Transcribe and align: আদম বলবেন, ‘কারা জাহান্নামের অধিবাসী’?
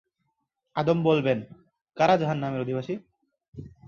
আদম 0.75 0.97
বলবেন, 1.03 1.39
‘কারা 1.97 2.15
জাহান্নামের 2.17 2.63
অধিবাসী’? 2.63 2.93